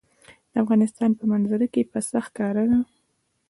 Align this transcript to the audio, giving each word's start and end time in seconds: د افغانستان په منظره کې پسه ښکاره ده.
د 0.51 0.53
افغانستان 0.63 1.09
په 1.19 1.23
منظره 1.31 1.67
کې 1.73 1.81
پسه 1.91 2.19
ښکاره 2.25 2.63
ده. 2.71 2.79